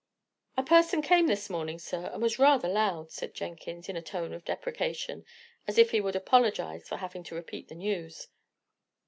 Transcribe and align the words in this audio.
"A 0.57 0.63
person 0.63 1.03
came 1.03 1.27
this 1.27 1.47
morning, 1.47 1.77
sir, 1.77 2.09
and 2.11 2.23
was 2.23 2.39
rather 2.39 2.67
loud," 2.67 3.11
said 3.11 3.35
Jenkins, 3.35 3.87
in 3.87 3.95
a 3.95 4.01
tone 4.01 4.33
of 4.33 4.43
deprecation, 4.43 5.25
as 5.67 5.77
if 5.77 5.91
he 5.91 6.01
would 6.01 6.15
apologize 6.15 6.89
for 6.89 6.97
having 6.97 7.23
to 7.25 7.35
repeat 7.35 7.67
the 7.67 7.75
news. 7.75 8.27